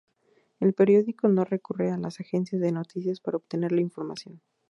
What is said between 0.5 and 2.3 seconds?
El periódico no recurre a las